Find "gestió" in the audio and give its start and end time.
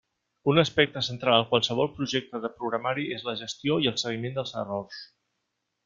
3.45-3.81